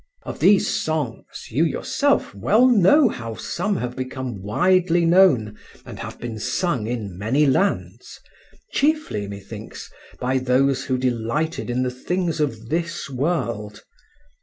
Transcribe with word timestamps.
Of 0.23 0.39
these 0.39 0.67
songs 0.67 1.51
you 1.51 1.63
yourself 1.63 2.33
well 2.33 2.65
know 2.67 3.07
how 3.07 3.35
some 3.35 3.75
have 3.75 3.95
become 3.95 4.41
widely 4.41 5.05
known 5.05 5.59
and 5.85 5.99
have 5.99 6.19
been 6.19 6.39
sung 6.39 6.87
in 6.87 7.19
many 7.19 7.45
lands, 7.45 8.19
chiefly, 8.73 9.27
methinks, 9.27 9.91
by 10.19 10.39
those 10.39 10.85
who 10.85 10.97
delighted 10.97 11.69
in 11.69 11.83
the 11.83 11.91
things 11.91 12.39
of 12.39 12.69
this 12.69 13.11
world. 13.11 13.83